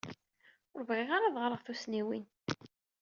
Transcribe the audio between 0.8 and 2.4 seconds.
bɣiɣ ara ad ɣreɣ tussniwin.